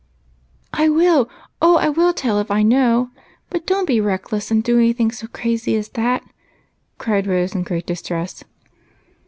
[0.73, 1.29] "I will!
[1.61, 3.11] oh, I will tell, if I know!
[3.51, 6.23] But don't be reckless and do any thing so crazy as that,"
[6.97, 8.43] cried Rose, in great distress.